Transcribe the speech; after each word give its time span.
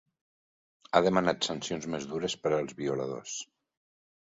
Ha 0.89 1.01
demanat 1.07 1.49
sancions 1.51 1.87
més 1.97 2.09
dures 2.15 2.39
per 2.47 2.55
als 2.59 2.77
violadors. 2.83 3.39